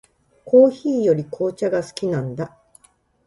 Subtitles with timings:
[0.45, 2.57] コーヒーより紅茶が好きなんだ。